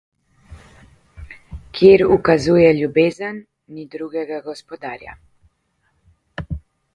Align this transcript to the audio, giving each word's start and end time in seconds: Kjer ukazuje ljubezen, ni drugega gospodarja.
Kjer 1.75 2.01
ukazuje 2.17 2.69
ljubezen, 2.79 3.37
ni 3.77 3.85
drugega 3.97 4.41
gospodarja. 4.49 5.15